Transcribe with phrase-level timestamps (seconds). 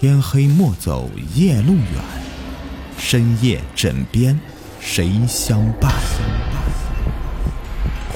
[0.00, 1.84] 天黑莫走夜路远，
[2.96, 4.38] 深夜枕边
[4.78, 5.92] 谁相伴？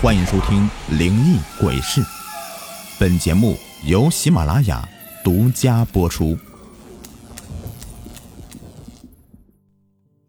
[0.01, 2.01] 欢迎收听《灵异鬼事》，
[3.01, 4.89] 本节目由喜马拉雅
[5.25, 6.39] 独家播出。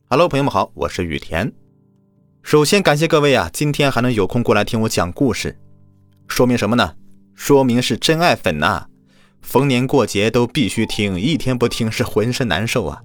[0.10, 1.54] Hello，朋友们好，我是雨田。
[2.42, 5.56] 首先感谢各位啊，今天还能有空过来听我讲故事，
[6.28, 6.96] 说明什么呢？
[7.36, 8.88] 说明是真爱粉呐！
[9.44, 13.02] 逢年过节都必须听，一天不听是浑身难受啊！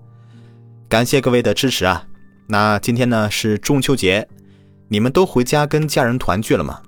[0.88, 2.06] 感谢各位的支持啊！
[2.46, 4.26] 那今天呢是中秋节，
[4.88, 6.80] 你们都回家跟家人团聚了吗？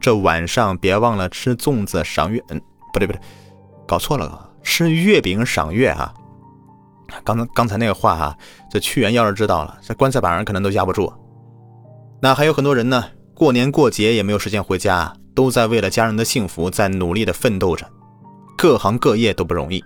[0.00, 2.60] 这晚上别忘了吃粽子赏月，嗯，
[2.92, 3.20] 不对不对，
[3.86, 6.12] 搞错了，吃月饼赏月啊！
[7.22, 8.36] 刚刚刚才那个话哈，
[8.70, 11.12] 这屈原要是知道了，这棺材板上可能都压不住。
[12.20, 17.86] 那还有很多人呢，过年过节也没有时间回家，都在为了家人的幸福在努力的奋斗着。
[18.56, 19.84] 各行各业都不容易，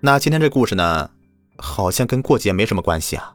[0.00, 1.08] 那今天这故事呢，
[1.56, 3.34] 好像跟过节没什么关系啊，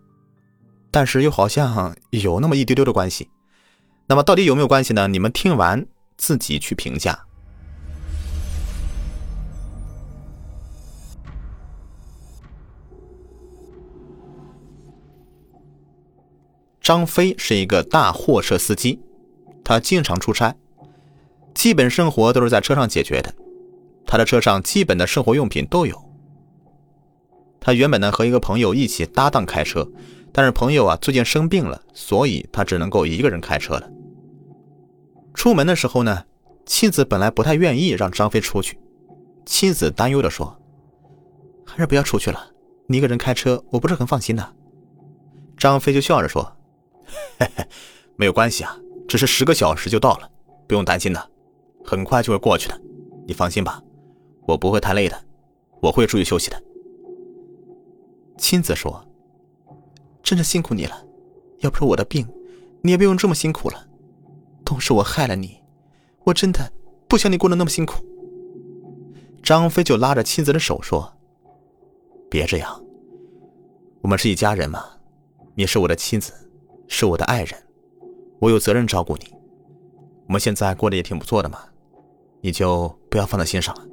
[0.91, 3.29] 但是又好像有那么一丢丢的关系。
[4.07, 5.07] 那么到底有没有关系呢？
[5.07, 5.85] 你们听完
[6.17, 7.17] 自己去评价。
[16.81, 19.01] 张飞是一个大货车司机，
[19.63, 20.55] 他经常出差，
[21.53, 23.33] 基本生活都是在车上解决的。
[24.07, 26.01] 他的车上基本的生活用品都有。
[27.59, 29.87] 他原本呢和一个朋友一起搭档开车，
[30.31, 33.91] 但是朋友啊最近生病了，所以他只能够一个人开车了。
[35.33, 36.23] 出门的时候呢，
[36.65, 38.79] 妻子本来不太愿意让张飞出去，
[39.45, 40.57] 妻子担忧的说
[41.67, 42.51] ：“还是不要出去了，
[42.87, 44.53] 你一个人开车我不是很放心的。”
[45.57, 46.55] 张飞就笑着说
[47.37, 47.67] ：“嘿嘿，
[48.15, 48.77] 没有关系啊，
[49.07, 50.29] 只是十个小时就到了，
[50.67, 51.29] 不用担心的，
[51.83, 52.79] 很快就会过去的，
[53.27, 53.81] 你放心吧。”
[54.47, 55.25] 我不会太累的，
[55.81, 56.63] 我会注意休息的。
[58.37, 59.05] 亲子说
[60.23, 61.05] ：“真的辛苦你了，
[61.59, 62.25] 要不是我的病，
[62.81, 63.85] 你也不用这么辛苦了。
[64.63, 65.61] 都是我害了你，
[66.23, 66.71] 我真的
[67.07, 68.03] 不想你过得那么辛苦。”
[69.43, 71.13] 张飞就拉着妻子的手说
[72.31, 72.81] ：“别这样，
[74.01, 74.85] 我们是一家人嘛，
[75.55, 76.31] 你是我的妻子，
[76.87, 77.61] 是我的爱人，
[78.39, 79.33] 我有责任照顾你。
[80.27, 81.59] 我们现在过得也挺不错的嘛，
[82.39, 83.85] 你就不要放在心上了。”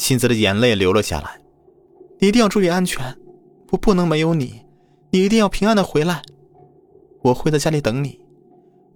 [0.00, 1.42] 妻子的眼泪流了下来，
[2.20, 3.18] 你一定要注意安全，
[3.70, 4.64] 我不能没有你，
[5.10, 6.22] 你一定要平安的回来，
[7.20, 8.18] 我会在家里等你，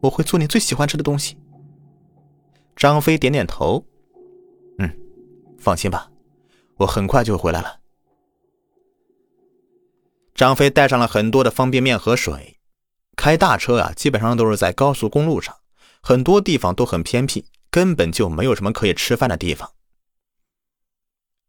[0.01, 1.37] 我会做你最喜欢吃的东西。
[2.75, 3.85] 张飞点点头，
[4.79, 4.91] 嗯，
[5.59, 6.11] 放心吧，
[6.79, 7.81] 我很快就回来了。
[10.35, 12.57] 张飞带上了很多的方便面和水，
[13.15, 15.55] 开大车啊，基本上都是在高速公路上，
[16.01, 19.71] 很多地方都很偏僻，根本就没有什么可以吃饭的地方。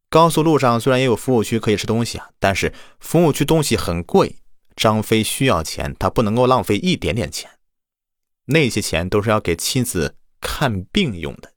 [0.10, 4.38] 高速路上虽然也有服务区可以吃东西啊，但是服务区东西很贵。
[4.76, 7.50] 张飞需要钱，他不能够浪费一点点钱，
[8.46, 11.54] 那些钱都是要给妻子看病用的。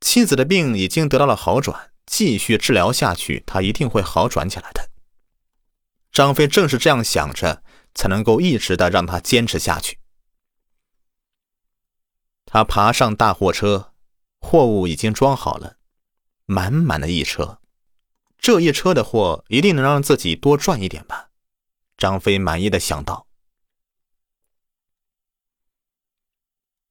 [0.00, 4.90] 妻子的病已经得到了好转，继续治疗下去，他一定会好转起来的。
[6.12, 7.64] 张飞正是这样想着，
[7.94, 9.98] 才能够一直的让他坚持下去。
[12.46, 13.92] 他爬上大货车，
[14.38, 15.78] 货物已经装好了。
[16.46, 17.58] 满满的一车，
[18.38, 21.30] 这一车的货一定能让自己多赚一点吧？
[21.96, 23.26] 张飞满意的想到。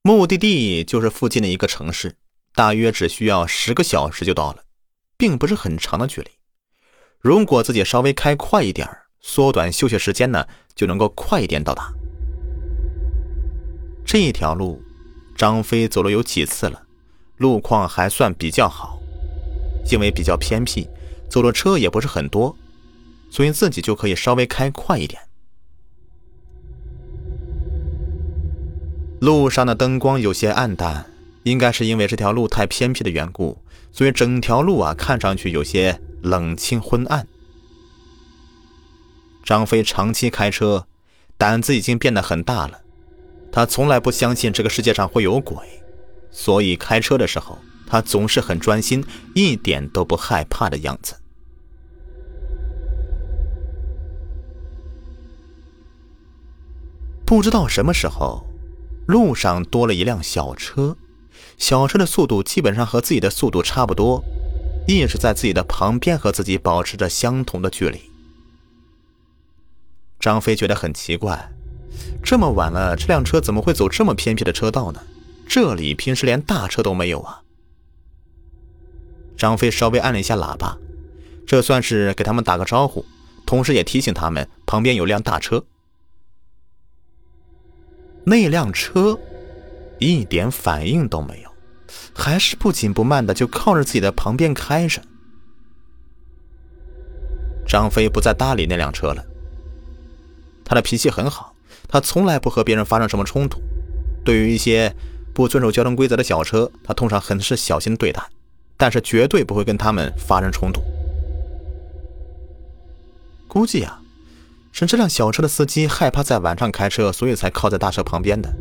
[0.01, 2.17] 目的地就是附近的一个城市，
[2.55, 4.63] 大约只需要十个小时就到了，
[5.15, 6.31] 并不是很长的距离。
[7.19, 8.89] 如果自己稍微开快一点
[9.21, 11.93] 缩短休息时间呢，就能够快一点到达。
[14.05, 14.81] 这一条路，
[15.37, 16.85] 张飞走了有几次了，
[17.37, 18.99] 路况还算比较好。
[19.91, 20.87] 因为比较偏僻，
[21.29, 22.55] 走的车也不是很多，
[23.29, 25.21] 所以自己就可以稍微开快一点。
[29.19, 31.05] 路上的灯光有些暗淡，
[31.43, 33.57] 应该是因为这条路太偏僻的缘故，
[33.91, 37.27] 所以整条路啊看上去有些冷清昏暗。
[39.43, 40.87] 张飞长期开车，
[41.37, 42.81] 胆子已经变得很大了，
[43.51, 45.57] 他从来不相信这个世界上会有鬼，
[46.31, 47.57] 所以开车的时候。
[47.87, 51.15] 他总是很专心，一点都不害怕的样子。
[57.25, 58.45] 不知道什么时候，
[59.07, 60.97] 路上多了一辆小车，
[61.57, 64.23] 小车的速度基本上和自己的速度差不多，
[64.87, 68.01] 一直在自己的旁边和自己保持着相同的距离。
[70.19, 71.51] 张飞觉得很奇怪，
[72.23, 75.01] 这么晚了，这辆车怎么会走这么偏僻的车道呢？
[75.47, 77.42] 这里平时连大车都没有啊！
[79.37, 80.77] 张飞稍微按了一下喇叭，
[81.45, 83.05] 这算是给他们打个招呼，
[83.45, 85.63] 同时也提醒他们旁边有辆大车。
[88.25, 89.19] 那辆车
[89.99, 91.49] 一点反应都没有，
[92.15, 95.01] 还是不紧不慢的就靠着自己的旁边开着。
[97.67, 99.25] 张飞不再搭理那辆车了。
[100.65, 101.53] 他的脾气很好，
[101.87, 103.61] 他从来不和别人发生什么冲突。
[104.23, 104.95] 对于一些
[105.33, 108.23] 不遵守交通规则的小车，他通常很是小心对待，
[108.83, 110.81] 但是绝对不会跟他们发生冲突。
[113.47, 114.01] 估计啊，
[114.73, 118.53] 是这辆小车的司机害怕在晚上开车，所以才靠在大车旁边的。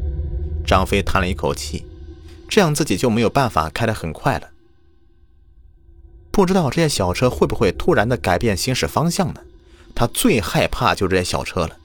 [0.65, 1.85] 张飞叹了一口气，
[2.49, 4.51] 这样自己就没有办法开得很快了。
[6.31, 9.41] 不知道这些小车会不会突然的改变行驶方向呢？
[9.93, 11.77] 他最害怕就是这些小车了。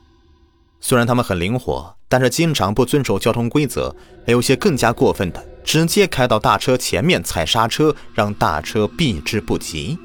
[0.80, 3.95] 虽然他们很灵活，但是经常不遵守交通规则，
[4.28, 10.00] 还有些更加过分的，直接开到大车前面踩刹车，让大车避之不及。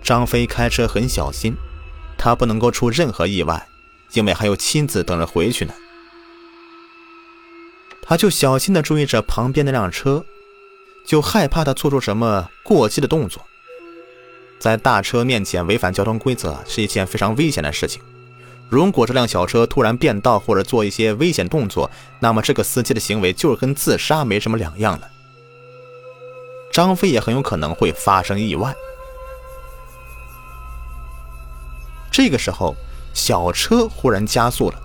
[0.00, 1.56] 张飞开车很小心，
[2.16, 3.66] 他不能够出任何意外，
[4.12, 5.74] 因为还有妻子等着回去呢。
[8.00, 10.24] 他就小心的注意着旁边那辆车，
[11.04, 13.44] 就害怕他做出什么过激的动作。
[14.60, 18.00] 在大车面前违反交通规则是一件非常危险的事情。
[18.74, 21.88] 如果这辆小车突然变道或者做一些危险动作，
[22.18, 25.08] 那么这个司机的行为就是跟自杀没什么两样了。
[26.72, 28.74] 张飞也很有可能会发生意外。
[32.10, 32.74] 这个时候，
[33.12, 34.82] 小车忽然加速了，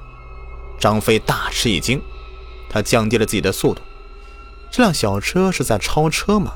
[0.79, 1.99] 张飞大吃一惊，
[2.69, 3.81] 他降低了自己的速度。
[4.69, 6.51] 这辆小车是在超车吗？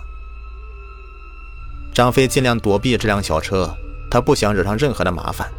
[1.95, 3.75] 张飞尽量躲避这辆小车，
[4.11, 5.51] 他不想惹上任何的麻烦。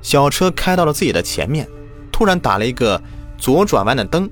[0.00, 1.68] 小车开到了自己的前面，
[2.10, 3.00] 突然打了一个
[3.36, 4.30] 左转弯的灯，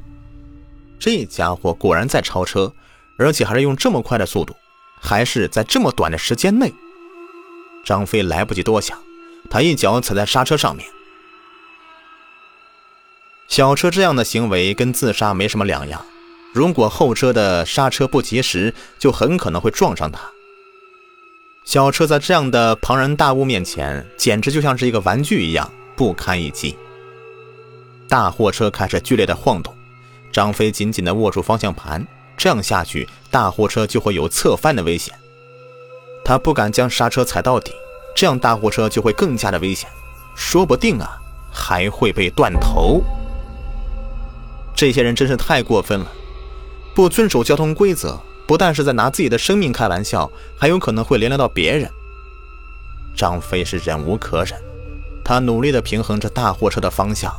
[0.98, 2.72] 这家伙果然在超车，
[3.18, 4.54] 而且还是用这么快的速度，
[5.00, 6.72] 还是在这么短的时间内。
[7.84, 8.98] 张飞来不及多想，
[9.50, 10.86] 他一脚踩在刹车上面。
[13.48, 16.04] 小车这样的行为跟自杀没什么两样。
[16.52, 20.20] 如果后车的刹车不及时，就很可能会撞上他。
[21.66, 26.76] 小车在这样的庞然大物面前，简直就像是一个玩具一样，不堪一击。
[28.08, 29.74] 大货车开始剧烈的晃动，
[30.30, 35.12] 张飞紧紧地握住方向盘，这样下去，大货车就会有侧翻的危险。
[36.24, 37.72] 他不敢将刹车踩到底，
[38.14, 39.90] 这样大货车就会更加的危险，
[40.36, 41.18] 说不定啊，
[41.52, 43.02] 还会被断头。
[44.72, 46.06] 这些人真是太过分了。
[46.94, 48.16] 不遵守交通规则，
[48.46, 51.90] 不但是在拿自己的生命开玩笑，还有可能会连累到别人。
[53.16, 54.52] 张飞是忍无可忍，
[55.24, 57.34] 他努力地平衡着大货车的方向，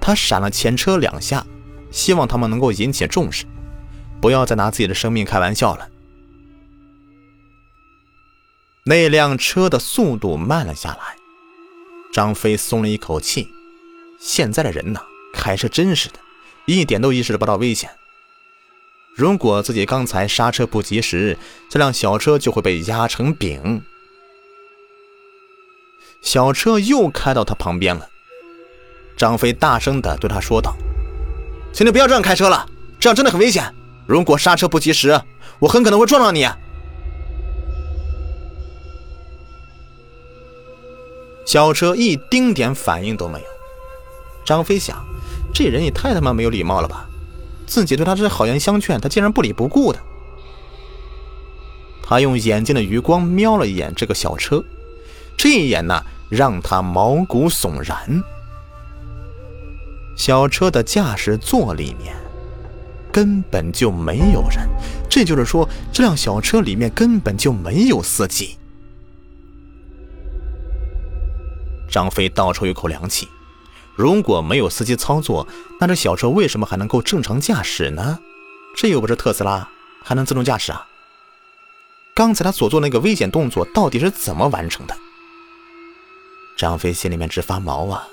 [0.00, 1.44] 他闪了前车两下，
[1.90, 3.44] 希望他们能够引起重视，
[4.20, 5.88] 不要再拿自己的生命开玩笑了。
[8.84, 11.16] 那辆车的速度慢了下来，
[12.12, 13.48] 张飞松了一口气。
[14.18, 15.02] 现在的人呐，
[15.34, 16.14] 开车真是的，
[16.64, 17.90] 一点都意识不到危险。
[19.18, 21.36] 如果自己刚才刹车不及时，
[21.68, 23.82] 这辆小车就会被压成饼。
[26.20, 28.08] 小车又开到他旁边了，
[29.16, 30.76] 张飞大声的对他说道
[31.74, 32.64] ：“请你不要这样开车了，
[33.00, 33.74] 这样真的很危险。
[34.06, 35.20] 如果刹车不及时，
[35.58, 36.46] 我很可能会撞到你。”
[41.44, 43.46] 小车一丁点反应都没有。
[44.44, 45.04] 张飞想，
[45.52, 47.07] 这人也太他妈没有礼貌了吧！
[47.68, 50.00] 自己对他是好言相劝，他竟然不理不顾的。
[52.02, 54.64] 他用眼睛的余光瞄了一眼这个小车，
[55.36, 58.22] 这一眼呢，让他毛骨悚然。
[60.16, 62.16] 小车的驾驶座里面
[63.12, 64.66] 根本就没有人，
[65.08, 68.56] 这就是说，这辆小车里面根本就没有司机。
[71.90, 73.28] 张飞倒抽一口凉气。
[73.98, 75.48] 如果没有司机操作，
[75.80, 78.20] 那这小车为什么还能够正常驾驶呢？
[78.76, 79.68] 这又不是特斯拉，
[80.04, 80.86] 还能自动驾驶啊？
[82.14, 84.96] 刚才他所做那个危险动作到底是怎么完成的？
[86.56, 88.06] 张飞心里面直发毛啊！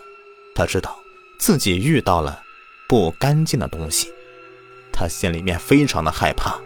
[0.56, 0.98] 他知道
[1.38, 2.42] 自己遇到了
[2.89, 4.12] 不干净的东西，
[4.92, 6.60] 他心里面非常的害怕，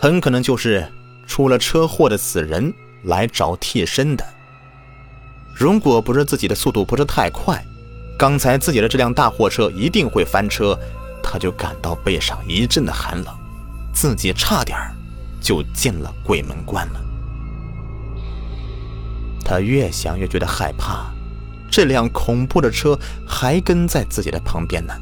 [0.00, 0.90] 很可能就是
[1.26, 2.72] 出了车祸的死人
[3.04, 4.24] 来找替身的。
[5.54, 7.62] 如果不是自己的速度不是太快。
[8.18, 10.78] 刚才自己的这辆大货车一定会翻车，
[11.22, 13.34] 他就感到背上一阵的寒冷，
[13.92, 14.78] 自己差点
[15.40, 17.00] 就进了鬼门关了。
[19.44, 21.12] 他越想越觉得害怕，
[21.70, 24.94] 这辆恐怖的车还跟在自己的旁边呢。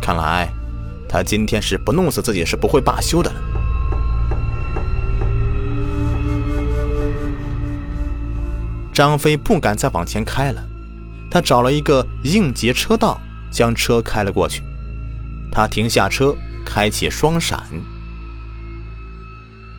[0.00, 0.52] 看来，
[1.08, 3.40] 他今天是不弄死自己是不会罢休的了。
[8.92, 10.62] 张飞不敢再往前开了，
[11.34, 14.62] 他找了一个应急车道，将车开了过去。
[15.50, 16.32] 他停下车，
[16.64, 17.60] 开启双闪。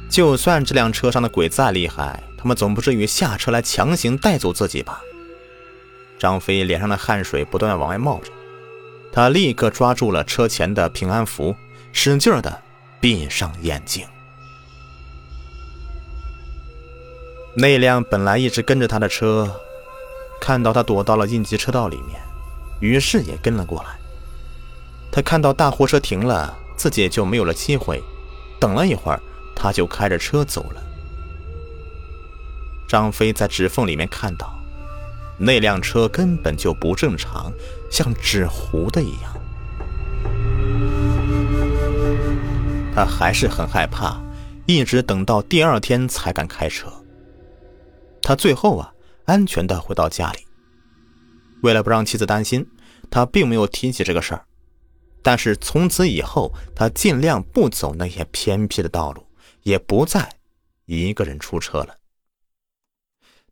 [0.09, 4.99] 就算这辆车上的鬼再厉害，他们总不至于下车来强行带走自己吧？
[6.19, 8.29] 张飞脸上的汗水不断往外冒着，
[9.09, 11.55] 他立刻抓住了车前的平安符，
[11.93, 12.61] 使劲的
[12.99, 14.05] 闭上眼睛。
[17.55, 19.49] 那辆本来一直跟着他的车，
[20.45, 22.21] 看到他躲到了应急车道里面，
[22.79, 23.97] 于是也跟了过来。
[25.11, 27.99] 他看到大货车停了，自己也就没有了机会。
[28.59, 29.19] 等了一会儿，
[29.55, 30.83] 他就开着车走了。
[32.87, 34.53] 张飞在指缝里面看到，
[35.39, 37.51] 那辆车根本就不正常，
[37.89, 39.35] 像纸糊的一样。
[42.93, 44.21] 他还是很害怕，
[44.67, 46.85] 一直等到第二天才敢开车。
[48.21, 48.93] 他最后啊，
[49.25, 50.39] 安全的回到家里。
[51.61, 52.67] 为了不让妻子担心，
[53.09, 54.45] 他并没有提起这个事儿。
[55.21, 59.25] 但是从此以后，他尽量不走那些偏僻的道路，
[59.63, 60.37] 也不再
[60.85, 61.97] 一个人出车了。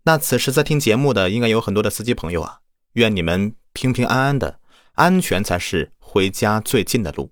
[0.03, 2.60] 那此时在听节目的，应该有很多的司机朋友啊，
[2.94, 4.60] 愿你们平平安安的，
[4.94, 7.32] 安全才是回家最近的路。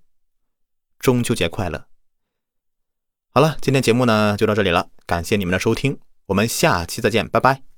[0.97, 1.85] 中秋节快乐！
[3.29, 7.70] 好了，今天节目呢就到这里了，感谢你们的收听，我们下期再见，拜拜。